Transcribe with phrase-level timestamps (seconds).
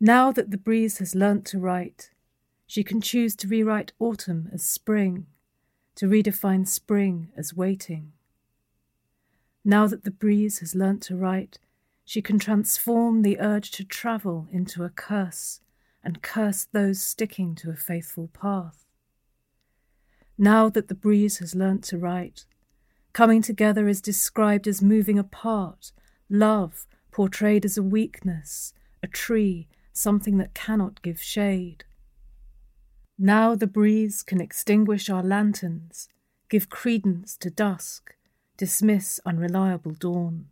[0.00, 2.10] Now that the breeze has learnt to write,
[2.66, 5.26] she can choose to rewrite autumn as spring
[6.00, 8.10] to redefine spring as waiting.
[9.62, 11.58] Now that the breeze has learnt to write,
[12.06, 15.60] she can transform the urge to travel into a curse
[16.02, 18.86] and curse those sticking to a faithful path.
[20.38, 22.46] Now that the breeze has learnt to write,
[23.12, 25.92] coming together is described as moving apart,
[26.30, 31.84] love portrayed as a weakness, a tree, something that cannot give shade.
[33.19, 36.09] Now the breeze can extinguish our lanterns,
[36.49, 38.15] give credence to dusk,
[38.57, 40.47] dismiss unreliable dawn.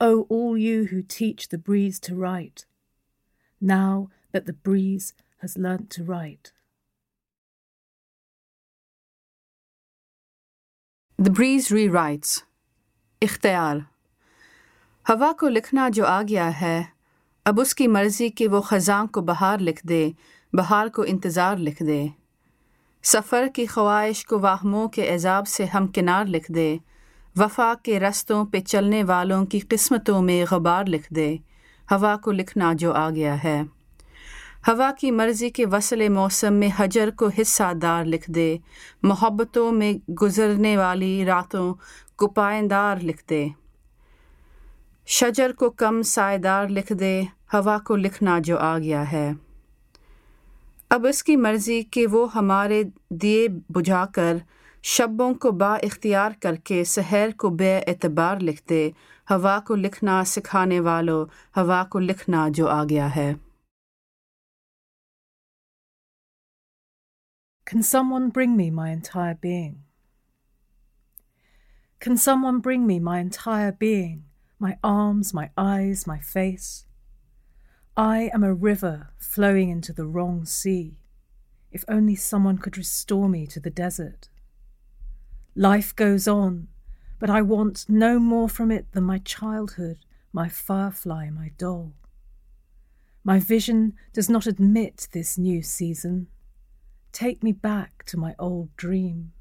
[0.00, 2.64] O all you who teach the breeze to write,
[3.60, 6.52] now that the breeze has learnt to write.
[11.18, 12.42] The breeze rewrites.
[13.22, 13.84] इख्तियार
[15.08, 16.76] हवा को लिखना जो आ गया है
[17.46, 20.14] अब उसकी मर्जी कि वो ख़ज़ां को बहार लिख दे
[20.53, 22.07] بہار کو انتظار لکھ دے۔
[23.03, 26.77] سفر کی خواہش کو واہموں کے عذاب سے ہم کنار لکھ دے۔
[27.35, 31.35] وفا کے رستوں پہ چلنے والوں کی قسمتوں میں غبار لکھ دے۔
[31.91, 33.61] ہوا کو لکھنا جو آ گیا ہے۔
[34.67, 38.57] ہوا کی مرضی کے وصل موسم میں حجر کو حصہ دار لکھ دے۔
[39.03, 41.73] محبتوں میں گزرنے والی راتوں
[42.15, 43.47] کو پائندار لکھ دے۔
[45.05, 47.21] شجر کو کم سائے دار لکھ دے۔
[47.53, 49.31] ہوا کو لکھنا جو آ گیا ہے۔
[50.93, 52.81] اب اس کی مرضی کہ وہ ہمارے
[53.21, 54.37] دیے بجھا کر
[54.83, 58.89] شبوں کو با اختیار کر کے سحر کو بے اعتبار لکھتے
[59.29, 61.23] ہوا کو لکھنا سکھانے والو
[61.57, 63.31] ہوا کو لکھنا جو آ گیا ہے
[67.67, 69.75] Can someone bring me my entire being?
[72.01, 74.23] Can someone bring me my entire being,
[74.61, 76.71] my arms, my eyes, my face?
[77.97, 80.95] I am a river flowing into the wrong sea.
[81.73, 84.29] If only someone could restore me to the desert.
[85.55, 86.69] Life goes on,
[87.19, 91.91] but I want no more from it than my childhood, my firefly, my doll.
[93.25, 96.27] My vision does not admit this new season.
[97.11, 99.33] Take me back to my old dream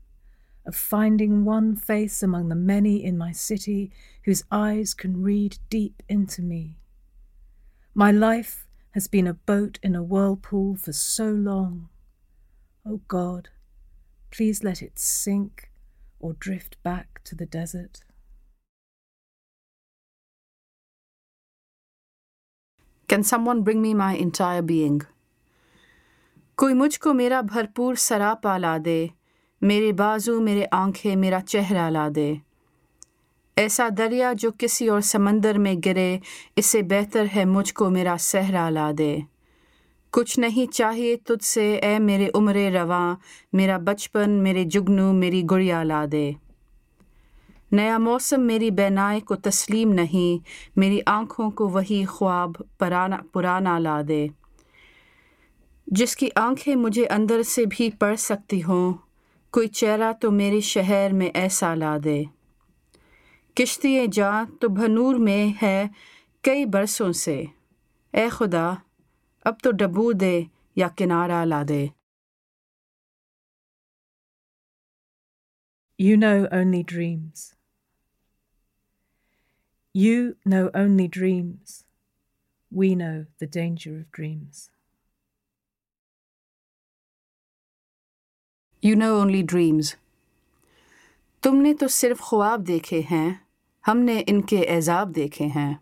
[0.67, 3.93] of finding one face among the many in my city
[4.25, 6.80] whose eyes can read deep into me
[7.94, 11.90] my life has been a boat in a whirlpool for so long.
[12.86, 13.50] Oh God,
[14.32, 15.70] please let it sink
[16.20, 18.04] or drift back to the desert.
[23.08, 25.02] Can someone bring me my entire being?
[26.58, 29.00] कोई मुझको मेरा भरपूर सरापा ला दे
[29.64, 32.30] मेरे बाजू मेरे आंखें मेरा चेहरा ला दे
[33.61, 36.19] ایسا دریا جو کسی اور سمندر میں گرے،
[36.57, 39.19] اسے بہتر ہے مجھ کو میرا صحرا لا دے۔
[40.11, 43.17] کچھ نہیں چاہیے تجھ سے، اے میرے عمر رواں،
[43.53, 46.33] میرا بچپن، میرے جگنو، میری گڑیا لا دے۔
[47.73, 50.45] نیا موسم میری بینائے کو تسلیم نہیں،
[50.79, 54.27] میری آنکھوں کو وہی خواب پرانا پرانا لا دے۔
[55.87, 58.95] جس کی آنکھیں مجھے اندر سے بھی پڑھ سکتی ہوں،
[59.51, 62.23] کوئی چہرہ تو میرے شہر میں ایسا لا دے۔
[63.61, 64.31] کشتی جا
[64.61, 65.87] تو بھنور میں ہے
[66.41, 67.45] کئی برسوں سے۔
[68.11, 68.75] اے خدا
[69.45, 70.41] اب تو ڈبو دے
[70.77, 71.87] یا کنارہ لا دے۔
[75.99, 77.55] You know only dreams
[79.95, 81.85] you know only dreams
[82.77, 84.71] we know the danger of dreams
[88.83, 89.95] you know only dreams
[91.41, 93.50] تم نے تو صرف خواب دیکھے ہیں۔
[93.89, 95.75] ہم نے ان کے اعزاب دیکھے ہیں۔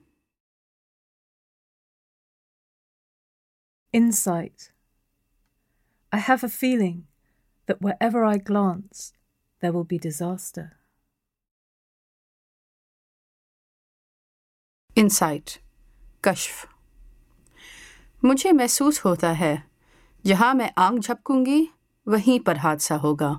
[3.93, 4.63] Insight
[6.11, 7.01] I have a feeling
[7.69, 9.13] that whatever I glance
[9.63, 10.63] that will be disaster
[14.97, 15.51] insight
[16.21, 16.67] کشف.
[18.23, 19.57] مجھے محسوس ہوتا ہے
[20.25, 21.65] جہاں میں آنکھ جھپکوں گی
[22.07, 23.33] وہیں پر حادثہ ہوگا۔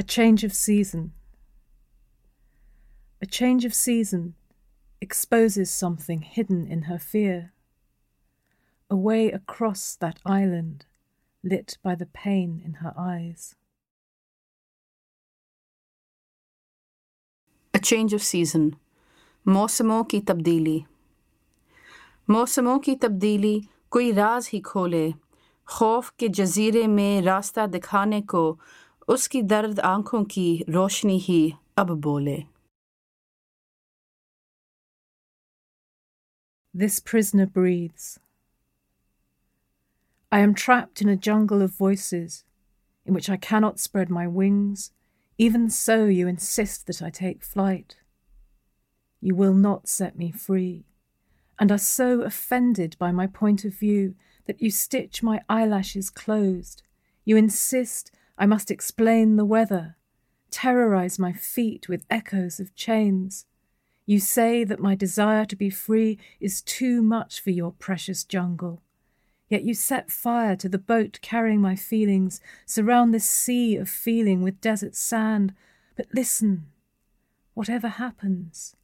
[0.00, 1.12] A change of season.
[3.22, 4.34] A change of season
[5.00, 7.52] exposes something hidden in her fear.
[8.90, 10.84] A way across that island,
[11.42, 13.54] lit by the pain in her eyes.
[17.72, 18.76] A change of season.
[19.48, 20.84] मौसमों की तब्दीली
[22.30, 25.14] मौसमों की तब्दीली कोई राज ही खोले
[25.66, 28.42] खौफ के जजीरे में रास्ता दिखाने को
[29.10, 32.44] उसकी दर्द आंखों की रोशनी ही अब बोले
[36.78, 38.18] This prisoner breathes.
[40.30, 42.44] I am trapped in a jungle of voices
[43.06, 44.90] in which I cannot spread my wings.
[45.38, 47.96] Even so, you insist that I take flight.
[49.22, 50.84] You will not set me free,
[51.58, 54.14] and are so offended by my point of view
[54.46, 56.82] that you stitch my eyelashes closed.
[57.24, 58.10] You insist
[58.41, 59.97] I must explain the weather,
[60.49, 63.45] terrorize my feet with echoes of chains.
[64.07, 68.81] You say that my desire to be free is too much for your precious jungle.
[69.47, 74.41] Yet you set fire to the boat carrying my feelings, surround this sea of feeling
[74.41, 75.53] with desert sand.
[75.95, 76.65] But listen,
[77.53, 78.75] whatever happens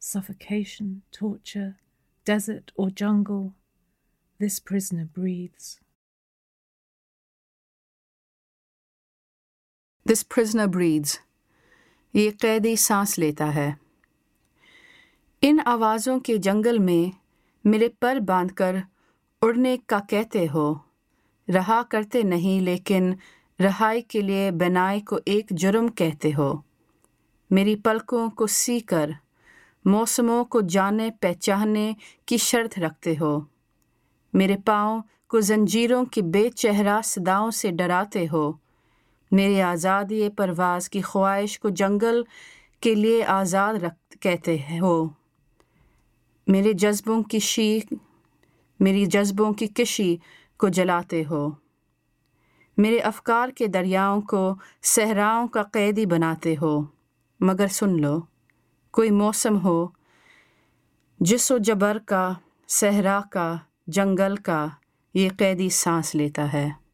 [0.00, 1.76] suffocation, torture,
[2.24, 3.54] desert, or jungle
[4.40, 5.78] this prisoner breathes.
[10.10, 11.18] This prisoner breathes
[12.14, 13.72] یہ قیدی سانس لیتا ہے۔
[15.42, 17.18] ان آوازوں کے جنگل میں
[17.64, 18.76] میرے پر باندھ کر
[19.42, 20.74] اڑنے کا کہتے ہو۔
[21.54, 23.12] رہا کرتے نہیں لیکن
[23.60, 26.54] رہائی کے لیے بنائے کو ایک جرم کہتے ہو۔
[27.50, 29.10] میری پلکوں کو سی کر،
[29.84, 31.92] موسموں کو جانے پہچاننے
[32.26, 33.40] کی شرط رکھتے ہو۔
[34.32, 38.65] میرے پاؤں کو زنجیروں کی بے چہرہ صداؤں سے ڈراتے ہو۔
[39.36, 42.22] میرے آزادی پرواز کی خواہش کو جنگل
[42.80, 45.08] کے لیے آزاد رکھ، کہتے ہو۔
[46.46, 47.92] میرے جذبوں کی شیخ،
[48.80, 50.16] میری جذبوں کی کشی
[50.58, 51.50] کو جلاتے ہو۔
[52.76, 56.82] میرے افکار کے دریاؤں کو صحراؤں کا قیدی بناتے ہو۔
[57.40, 58.20] مگر سن لو،
[58.90, 59.88] کوئی موسم ہو،
[61.20, 62.32] جس و جبر کا،
[62.68, 63.56] صحرا کا،
[63.86, 64.66] جنگل کا
[65.14, 66.85] یہ قیدی سانس لیتا ہے۔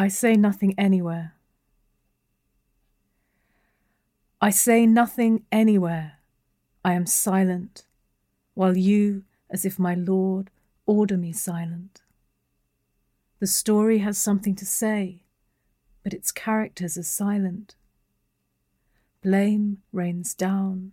[0.00, 1.34] I say nothing anywhere.
[4.40, 6.20] I say nothing anywhere.
[6.82, 7.84] I am silent,
[8.54, 10.48] while you, as if my Lord,
[10.86, 12.00] order me silent.
[13.40, 15.24] The story has something to say,
[16.02, 17.74] but its characters are silent.
[19.22, 20.92] Blame rains down,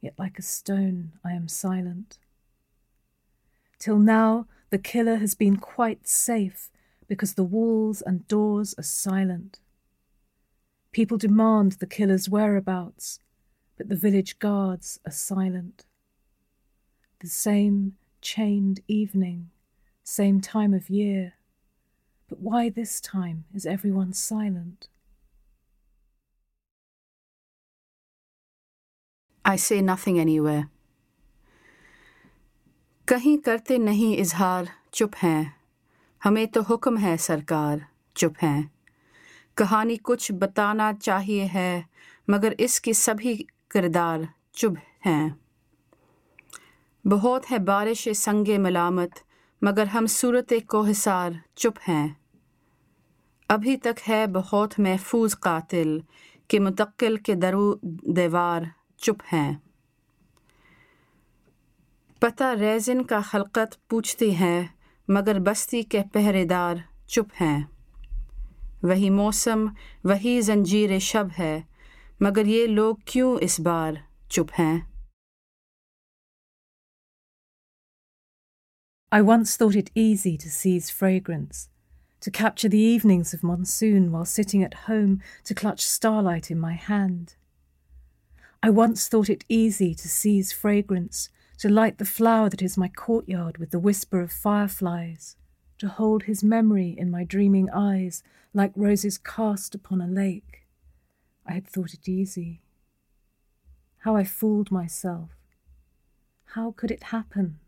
[0.00, 2.16] yet like a stone I am silent.
[3.78, 6.70] Till now, the killer has been quite safe
[7.07, 9.59] because the walls and doors are silent.
[10.91, 13.19] People demand the killer's whereabouts,
[13.77, 15.85] but the village guards are silent.
[17.19, 19.49] The same chained evening,
[20.03, 21.33] same time of year,
[22.27, 24.87] but why this time is everyone silent?
[29.43, 30.69] I say nothing anywhere.
[33.07, 35.55] कहीं करते नहीं इजहार चुप हैं
[36.24, 37.76] ہمیں تو حکم ہے سرکار،
[38.14, 38.62] چپ ہیں۔
[39.54, 41.82] کہانی کچھ بتانا چاہیے ہے،
[42.28, 44.18] مگر اس کی سبھی کردار
[44.52, 45.28] چپ ہیں۔
[47.04, 49.10] بہت ہے بارش سنگ ملامت،
[49.62, 52.08] مگر ہم صورت کوحصار چپ ہیں۔
[53.48, 55.98] ابھی تک ہے بہت محفوظ قاتل
[56.48, 58.62] کہ متقل کے درو دیوار
[58.96, 59.54] چپ ہیں۔
[62.18, 64.66] پتہ ریزن کا خلقت پوچھتی ہے
[65.09, 67.69] मगर बस्ती के पहरेदार चुप हैं
[68.83, 69.69] वही मौसम
[70.05, 71.53] वही जंजीर शब है
[72.21, 74.89] मगर ये लोग क्यों इस बार चुप हैं
[79.11, 81.69] I once thought it easy to seize fragrance,
[82.21, 86.73] to capture the evenings of monsoon while sitting at home to clutch starlight in my
[86.73, 87.33] hand.
[88.61, 92.87] I once thought it easy to seize fragrance, to light the flower that is my
[92.87, 95.35] courtyard with the whisper of fireflies,
[95.77, 98.23] to hold his memory in my dreaming eyes
[98.53, 100.65] like roses cast upon a lake.
[101.45, 102.61] I had thought it easy.
[103.99, 105.29] How I fooled myself.
[106.55, 107.59] How could it happen?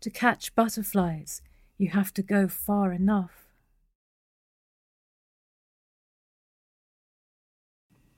[0.00, 1.42] To catch butterflies,
[1.78, 3.46] you have to go far enough.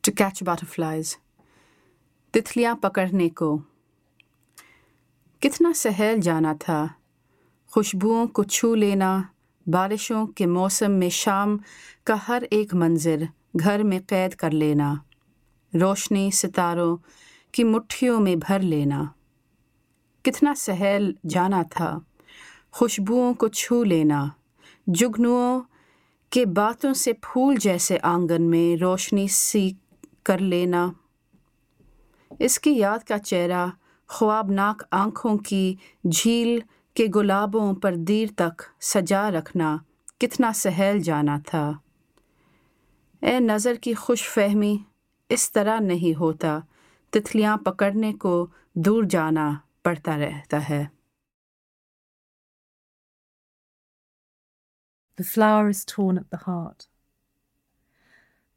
[0.02, 1.18] To catch butterflies.
[2.34, 3.48] तितलियां पकड़ने को
[5.41, 6.88] کتنا سہل جانا تھا۔
[7.67, 9.22] خوشبوؤں کو چھو لینا،
[9.67, 11.58] بارشوں کے موسم میں شام
[12.03, 13.15] کا ہر ایک منظر
[13.63, 14.96] گھر میں قید کر لینا،
[15.81, 16.98] روشنی ستاروں
[17.51, 19.03] کی مٹھیوں میں بھر لینا۔
[20.22, 22.00] کتنا سہل جانا تھا۔
[22.72, 24.25] خوشبوؤں کو چھو لینا۔
[24.88, 25.62] جگنوؤں
[26.29, 29.72] کے باتوں سے پھول جیسے آنگن میں روشنی سی
[30.24, 30.91] کر لینا۔
[32.39, 33.67] اس کی یاد کا چہرہ
[34.09, 35.75] خوابناک آنکھوں کی
[36.11, 36.59] جھیل
[36.93, 39.77] کے گلابوں پر دیر تک سجا رکھنا
[40.19, 41.71] کتنا سہل جانا تھا
[43.21, 44.77] اے نظر کی خوش فہمی،
[45.29, 46.59] اس طرح نہیں ہوتا
[47.09, 49.51] تتلیاں پکڑنے کو دور جانا
[49.83, 50.85] پڑتا رہتا ہے
[55.17, 56.87] The flower is torn at the heart.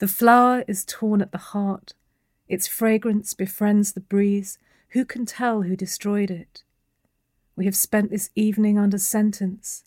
[0.00, 1.94] The flower is torn at the heart.
[2.50, 4.58] Its fragrance befriends the breeze
[4.92, 6.64] Who can tell who destroyed it?
[7.56, 9.84] We have spent this evening under sentence.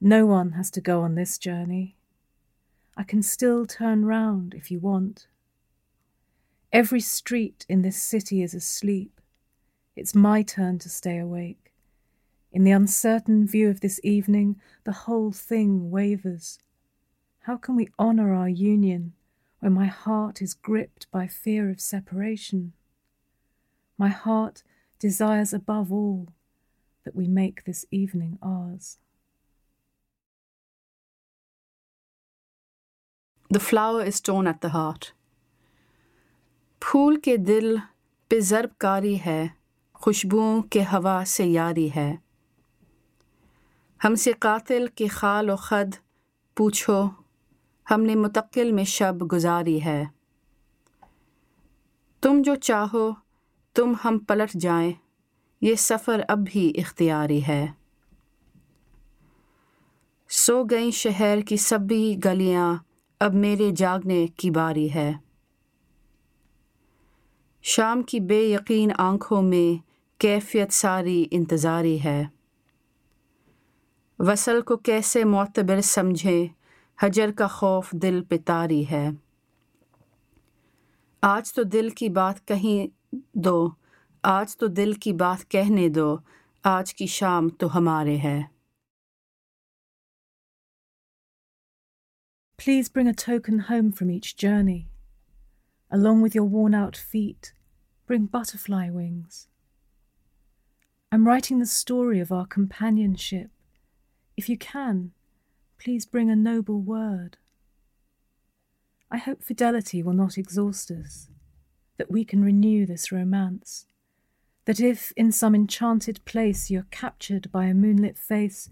[0.00, 1.96] No one has to go on this journey.
[2.96, 5.28] I can still turn round if you want.
[6.72, 9.20] Every street in this city is asleep.
[9.94, 11.72] It's my turn to stay awake.
[12.50, 16.58] In the uncertain view of this evening, the whole thing wavers.
[17.42, 19.12] How can we honour our union
[19.60, 22.72] when my heart is gripped by fear of separation?
[23.98, 24.62] My heart
[25.00, 26.28] desires above all
[27.06, 28.98] that we make this evening ours.
[33.50, 35.12] The flower is torn at the heart.
[36.82, 37.74] پھول کے دل
[38.30, 39.46] پہ ضرب کاری ہے،
[39.94, 42.14] خوشبوؤں کے ہوا سے یاری ہے
[44.04, 45.94] ہم سے قاتل کے خال و خد
[46.56, 47.00] پوچھو،
[47.86, 50.04] ہم نے متقل میں شب گزاری ہے
[52.22, 53.10] تم جو چاہو
[53.74, 54.92] تم ہم پلٹ جائیں۔
[55.60, 57.66] یہ سفر اب بھی اختیاری ہے۔
[60.28, 62.74] سو گئیں شہر کی سبھی گلیاں۔
[63.20, 65.12] اب میرے جاگنے کی باری ہے۔
[67.62, 69.82] شام کی بے یقین آنکھوں میں
[70.20, 72.24] کیفیت ساری انتظاری ہے۔
[74.18, 76.46] وصل کو کیسے معتبر سمجھیں۔
[77.02, 79.10] حجر کا خوف دل پتاری ہے۔
[81.22, 83.03] آج تو دل کی بات کہیں
[83.37, 83.75] दो
[84.25, 86.07] आज तो दिल की बात कहने दो
[86.65, 88.39] आज की शाम तो हमारे है
[92.59, 94.79] Please bring a token home from each journey.
[95.97, 97.53] Along with your worn out feet,
[98.09, 99.37] bring butterfly wings.
[101.11, 103.49] I'm writing the story of our companionship
[104.39, 105.11] If you can,
[105.77, 107.35] please bring a noble word.
[109.11, 111.27] I hope fidelity will not exhaust us,
[111.96, 113.86] that we can renew this romance,
[114.64, 118.68] that if in some enchanted place you're captured by a moonlit face,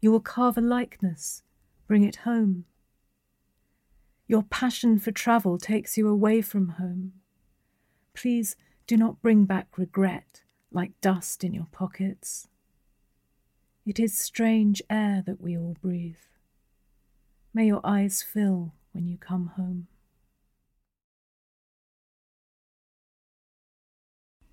[0.00, 1.42] you will carve a likeness,
[1.86, 2.64] bring it home.
[4.26, 7.12] Your passion for travel takes you away from home.
[8.14, 12.48] Please do not bring back regret like dust in your pockets.
[13.84, 16.16] It is strange air that we all breathe.
[17.52, 19.88] May your eyes fill when you come home.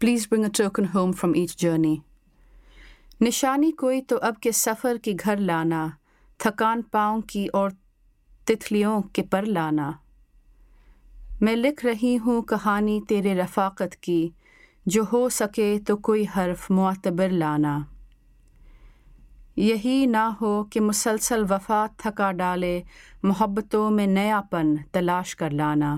[0.02, 1.96] Please bring a token home from each journey
[3.22, 5.88] نشانی کوئی تو اب کے سفر کی گھر لانا
[6.40, 7.70] تھکان پاؤں کی اور
[8.48, 9.92] تتلیوں کے پر لانا
[11.42, 14.30] میں لکھ رہی ہوں کہانی تیرے رفاقت کی
[14.86, 17.78] جو ہو سکے تو کوئی حرف معتبر لانا
[19.58, 22.82] یہی نہ ہو کہ مسلسل وفا تھکا ڈالے
[23.24, 25.96] محبتوں میں نیا پن تلاش کر لانا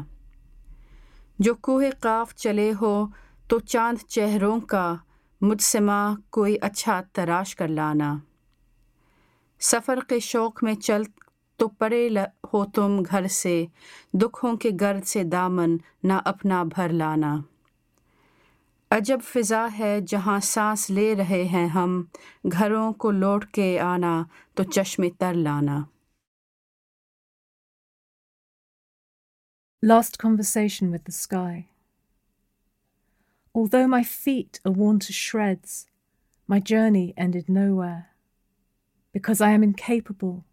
[1.40, 3.06] جو کوہ قاف چلے ہو
[3.52, 4.96] تو چاند چہروں کا
[5.42, 8.18] مجسمہ کوئی اچھا تراش کر لانا۔
[9.60, 11.02] سفر کے شوق میں چل
[11.56, 12.10] تو پڑے
[12.54, 13.66] ہو تم گھر سے،
[14.14, 17.38] دکھوں کے گرد سے دامن نہ اپنا بھر لانا۔
[18.90, 22.04] عجب فضا ہے جہاں سانس لے رہے ہیں ہم،
[22.52, 25.84] گھروں کو لوٹ کے آنا تو چشم تر لانا۔
[29.88, 31.71] Last conversation with the
[33.54, 35.88] Although my feet are worn to shreds,
[36.48, 38.10] my journey ended nowhere.
[39.12, 40.46] Because I am incapable,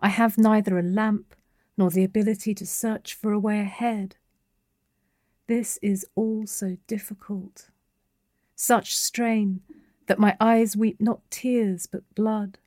[0.00, 1.34] I have neither a lamp
[1.76, 4.16] nor the ability to search for a way ahead.
[5.46, 7.68] This is all so difficult,
[8.54, 9.60] such strain
[10.06, 12.58] that my eyes weep not tears but blood.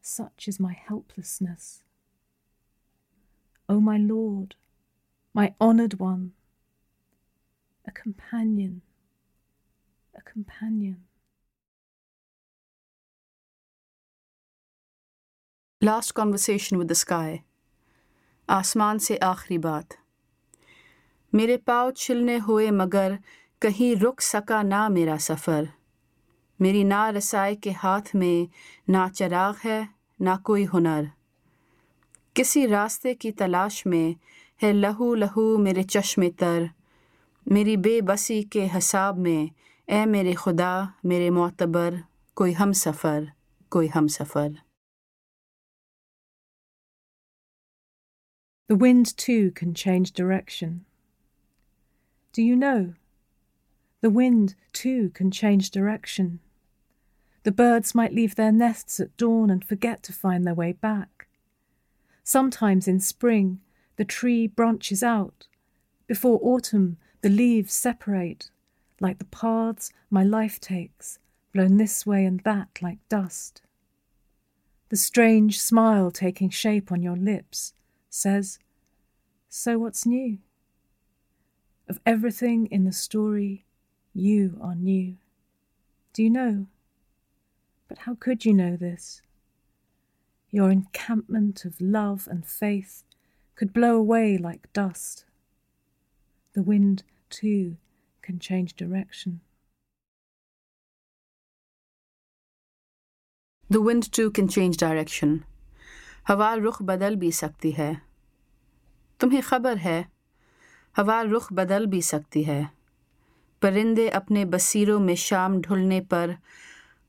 [0.00, 1.82] Such is my helplessness.
[3.68, 4.54] O my Lord,
[5.34, 6.32] my honoured one,
[7.86, 8.82] a companion,
[10.14, 10.96] a companion.
[15.82, 17.36] Last conversation with the sky
[18.48, 19.94] آسمان سے آخری بات
[21.32, 23.12] میرے پاؤ چھلنے ہوئے مگر
[23.62, 25.64] کہیں رک سکا نہ میرا سفر
[26.60, 28.38] میری نہ رسائی کے ہاتھ میں
[28.88, 29.80] نہ چراغ ہے
[30.20, 31.04] نہ کوئی ہنر
[32.36, 34.08] کسی راستے کی تلاش میں
[34.60, 36.62] ہے لہو لہو میرے چشمے تر
[37.51, 39.49] मेरी बेबसी के हिसाब में
[39.89, 40.71] ए मेरे खुदा
[41.05, 42.03] मेरे मोतबर
[42.35, 43.31] कोई हम सफ़र
[43.71, 44.59] कोई हम सफ़र
[48.69, 50.85] The wind too can change direction.
[52.31, 52.93] Do you know?
[53.99, 56.39] The wind too can change direction.
[57.43, 61.27] The birds might leave their nests at dawn and forget to find their way back.
[62.23, 63.59] Sometimes in spring,
[63.97, 65.47] the tree branches out.
[66.06, 68.50] before autumn, the leaves separate,
[69.00, 71.18] like the paths my life takes,
[71.52, 73.62] blown this way and that like dust.
[74.88, 77.74] The strange smile taking shape on your lips
[78.08, 78.58] says,
[79.48, 80.38] So what's new?
[81.88, 83.64] Of everything in the story,
[84.14, 85.16] you are new.
[86.12, 86.66] Do you know?
[87.88, 89.20] But how could you know this?
[90.50, 93.02] Your encampment of love and faith
[93.56, 95.25] could blow away like dust.
[96.55, 97.77] The wind, too,
[98.23, 99.41] can change direction.
[103.69, 105.39] The wind too can change direction.
[106.27, 108.01] हवा रुख बदल भी सकती है
[109.19, 109.99] तुम्हें खबर है
[110.95, 112.61] हवा रुख बदल भी सकती है
[113.61, 116.35] परिंदे अपने बसीरों में शाम ढुलने पर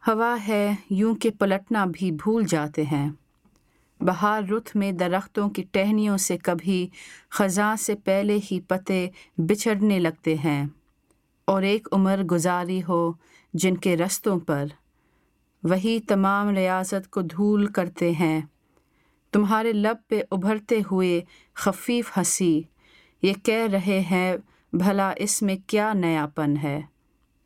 [0.03, 3.07] हवा है यूं के पलटना भी भूल जाते हैं
[4.00, 6.88] بہار رت میں درختوں کی ٹہنیوں سے کبھی
[7.30, 10.66] خزاں سے پہلے ہی پتے بچھڑنے لگتے ہیں۔
[11.46, 13.12] اور ایک عمر گزاری ہو
[13.54, 14.66] جن کے رستوں پر
[15.64, 18.42] وہی تمام ریاضت کو دھول کرتے ہیں۔
[19.32, 21.22] تمہارے لب پہ ابھرتے ہوئے
[21.54, 22.62] خفیف ہنسی،
[23.22, 24.38] یہ کہہ رہے ہیں،
[24.74, 26.82] بھلا اس میں کیا نیا پن ہے؟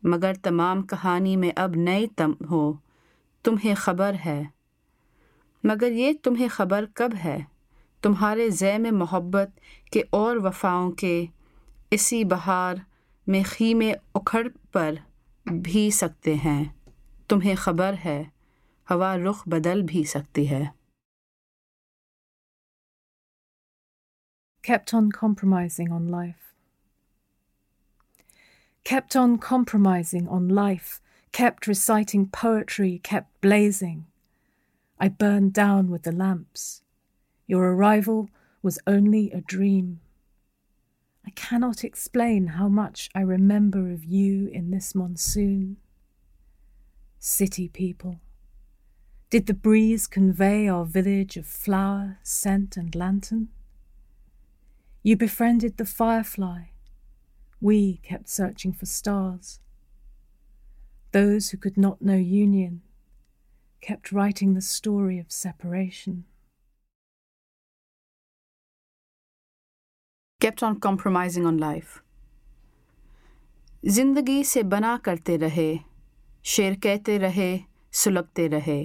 [0.03, 2.73] مگر تمام کہانی میں اب نئے تم ہو،
[3.43, 4.43] تمہیں خبر ہے۔
[5.63, 7.39] مگر یہ تمہیں خبر کب ہے؟
[8.01, 9.49] تمہارے زیم محبت
[9.91, 11.25] کے اور وفاؤں کے
[11.91, 12.75] اسی بہار
[13.27, 14.93] میں خیمے اکھڑ پر
[15.45, 16.65] بھی سکتے ہیں۔
[17.27, 18.23] تمہیں خبر ہے
[18.91, 20.63] ہوا رخ بدل بھی سکتی ہے۔
[24.71, 26.51] Kept on compromising on life.
[28.91, 31.01] Kept on compromising on life,
[31.41, 34.10] kept reciting poetry, kept blazing.
[35.01, 36.83] I burned down with the lamps.
[37.47, 38.29] Your arrival
[38.61, 39.99] was only a dream.
[41.25, 45.77] I cannot explain how much I remember of you in this monsoon.
[47.17, 48.19] City people.
[49.31, 53.47] Did the breeze convey our village of flower, scent, and lantern?
[55.01, 56.65] You befriended the firefly.
[57.59, 59.59] We kept searching for stars.
[61.11, 62.83] Those who could not know union
[63.90, 66.24] kept writing the story of separation.
[70.40, 72.02] Kept on compromising on life.
[73.84, 75.68] जिंदगी से बना करते रहे
[76.44, 77.50] शेर कहते रहे
[77.92, 78.80] सुलगते रहे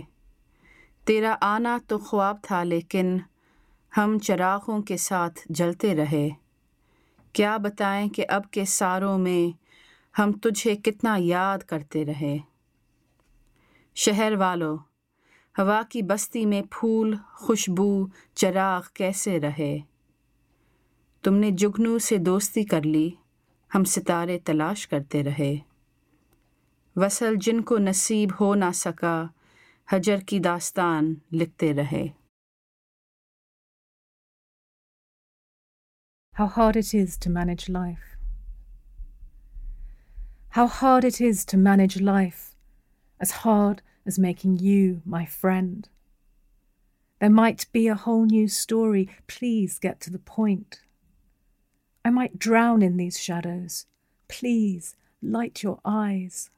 [1.08, 3.22] तेरा आना तो ख्वाब था लेकिन
[3.96, 6.30] हम चरागों के साथ जलते रहे
[7.36, 9.54] क्या बताएं कि अब के सारों में
[10.16, 12.40] हम तुझे कितना याद करते रहे
[13.96, 14.78] शहर वालों
[15.59, 19.79] ہوا کی بستی میں پھول خوشبو چراغ کیسے رہے؟
[21.23, 23.11] تم نے جگنو سے دوستی کر لی
[23.75, 25.57] ہم ستارے تلاش کرتے رہے۔
[26.97, 29.27] وصل جن کو نصیب ہو نہ سکا
[29.93, 32.07] حجر کی داستان لکھتے رہے۔
[36.41, 38.07] How hard it is to manage life.
[40.59, 42.41] How hard it is to manage life,
[43.21, 43.75] as hard
[44.07, 45.89] as making you my friend.
[47.21, 49.09] There might be a whole new story.
[49.27, 50.81] Please get to the point.
[52.05, 53.87] I might drown in these shadows.
[54.29, 56.51] Please light your eyes.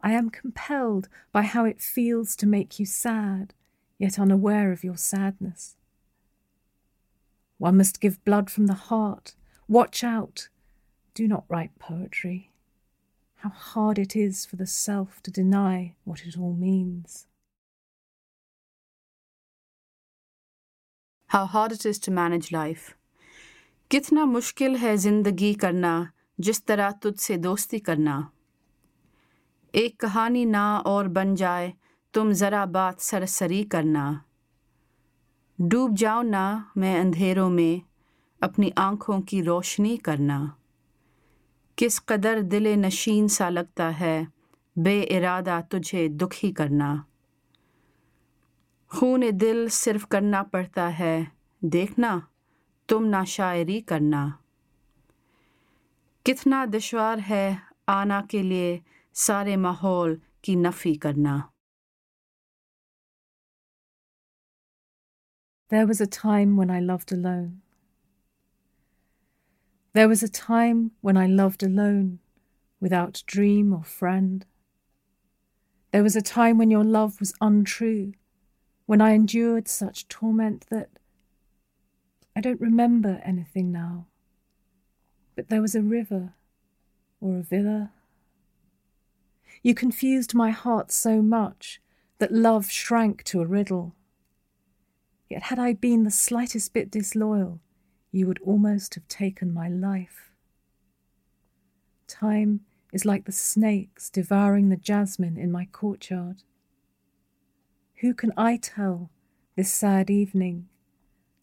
[0.00, 3.54] I am compelled by how it feels to make you sad,
[3.98, 5.76] yet unaware of your sadness.
[7.56, 9.34] One must give blood from the heart.
[9.66, 10.48] Watch out.
[11.14, 12.52] Do not write poetry
[13.41, 17.27] How hard it is for the self to deny what it all means.
[21.29, 22.93] How hard it is to manage life.
[23.91, 25.93] कितना मुश्किल है जिंदगी करना
[26.39, 28.15] जिस तरह तुझसे दोस्ती करना
[29.73, 31.73] एक कहानी ना और बन जाए
[32.13, 34.05] तुम ज़रा बात सरसरी करना
[35.59, 36.45] डूब जाओ ना
[36.77, 37.81] मैं अंधेरों में
[38.41, 40.39] अपनी आँखों की रोशनी करना
[41.80, 44.22] کس قدر دل نشین سا لگتا ہے،
[44.76, 46.96] بے ارادہ تجھے دکھی کرنا۔
[48.88, 51.24] خون دل صرف کرنا پڑتا ہے،
[51.60, 52.18] دیکھنا،
[52.88, 54.28] تم نہ شاعری کرنا۔
[56.24, 57.54] کتنا دشوار ہے
[57.86, 58.78] آنا کے لیے
[59.12, 61.38] سارے ماحول کی نفی کرنا۔
[65.74, 67.67] There was a time when I loved alone.
[69.98, 72.20] There was a time when I loved alone,
[72.78, 74.46] without dream or friend.
[75.90, 78.12] There was a time when your love was untrue,
[78.86, 80.88] when I endured such torment that
[82.36, 84.06] I don't remember anything now.
[85.34, 86.32] But there was a river
[87.20, 87.90] or a villa.
[89.64, 91.80] You confused my heart so much
[92.18, 93.96] that love shrank to a riddle.
[95.28, 97.58] Yet had I been the slightest bit disloyal,
[98.10, 100.32] you would almost have taken my life.
[102.06, 102.60] Time
[102.92, 106.42] is like the snakes devouring the jasmine in my courtyard.
[108.00, 109.10] Who can I tell
[109.56, 110.68] this sad evening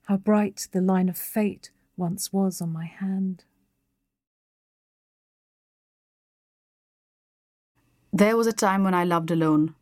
[0.08, 3.44] how bright the line of fate once was on my hand?
[8.12, 9.76] There was a time when I loved alone.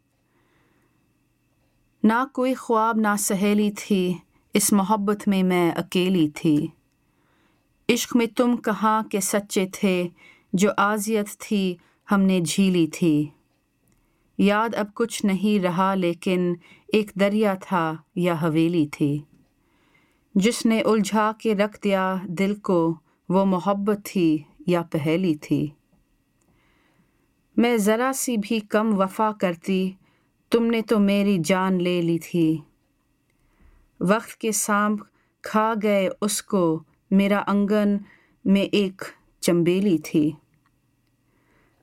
[2.01, 6.67] Na koi khwab na saheli thi, اس محبت میں میں اکیلی تھی۔
[7.89, 10.07] عشق میں تم کہاں کہ سچے تھے،
[10.53, 11.75] جو آزیت تھی،
[12.11, 13.29] ہم نے جھیلی تھی۔
[14.37, 16.53] یاد اب کچھ نہیں رہا، لیکن
[16.87, 19.21] ایک دریا تھا یا حویلی تھی۔
[20.35, 22.95] جس نے الجھا کے رکھ دیا دل کو،
[23.29, 24.37] وہ محبت تھی
[24.67, 25.67] یا پہلی تھی۔
[27.57, 29.91] میں ذرا سی بھی کم وفا کرتی،
[30.51, 32.57] تم نے تو میری جان لے لی تھی۔
[33.99, 35.01] وقت کے سانپ
[35.41, 37.97] کھا گئے اس کو۔ میرا انگن
[38.45, 39.01] میں ایک
[39.39, 40.31] چمبیلی تھی۔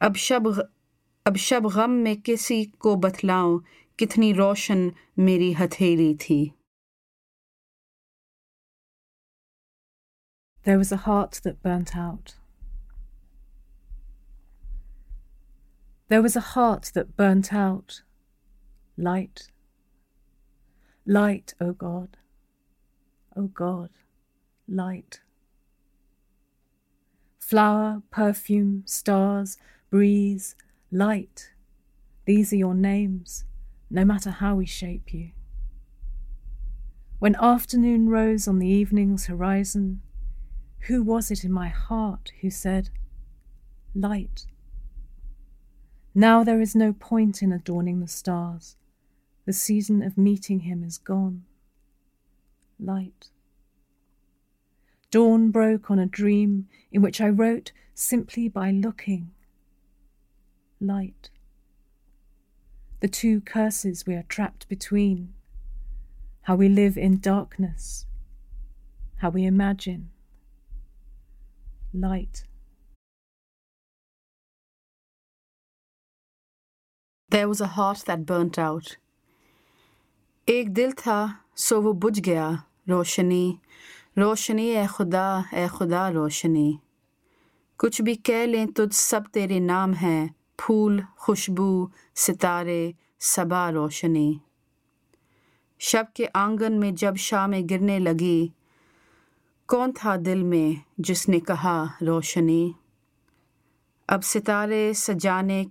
[0.00, 0.42] اب شب
[1.24, 3.58] اب شب غم میں کسی کو بتلاؤں
[3.98, 6.48] کتنی روشن میری ہتھیلی تھی۔
[10.68, 12.40] There was a heart that burnt out.
[16.12, 17.88] There was a heart that burnt out,
[19.06, 19.59] light
[21.06, 22.16] Light, O God.
[23.36, 23.90] O God,
[24.68, 25.20] light.
[27.38, 29.56] Flower, perfume, stars,
[29.90, 30.54] breeze,
[30.92, 31.52] light.
[32.26, 33.44] These are your names,
[33.90, 35.30] no matter how we shape you.
[37.18, 40.00] When afternoon rose on the evening's horizon,
[40.86, 42.90] who was it in my heart who said,
[43.94, 44.46] Light?
[46.14, 48.76] Now there is no point in adorning the stars.
[49.50, 51.42] The season of meeting him is gone.
[52.78, 53.30] Light.
[55.10, 59.32] Dawn broke on a dream in which I wrote simply by looking.
[60.80, 61.30] Light.
[63.00, 65.34] The two curses we are trapped between.
[66.42, 68.06] How we live in darkness.
[69.16, 70.10] How we imagine
[71.92, 72.44] light.
[77.30, 78.96] There was a heart that burnt out.
[80.50, 82.50] ایک دل تھا، سو وہ بجھ گیا،
[82.88, 83.56] روشنی۔
[84.16, 86.72] روشنی، اے خدا اے خدا، روشنی۔
[87.78, 94.34] کچھ بھی کہہ لیں تجھ سب تیرے نام ہیں، پھول، خوشبو، ستارے صبا روشنی۔
[95.78, 98.48] شب کے آنگن میں جب شامیں گرنے لگی،
[99.68, 102.72] کون تھا دل میں جس نے کہا روشنی؟
[104.08, 105.64] اب ستارے سجانے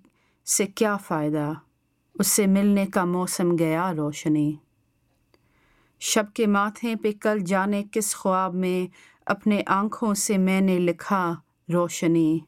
[0.45, 1.53] سے کیا فائدہ؟
[2.13, 4.55] اس سے ملنے کا موسم گیا روشنی۔
[5.99, 8.93] شب کے ماتھے پہ کل جانے کس خواب میں
[9.25, 11.35] اپنے آنکھوں سے میں نے لکھا
[11.73, 12.39] روشنی۔